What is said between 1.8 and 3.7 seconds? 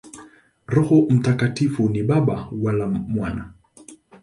si Baba wala Mwana.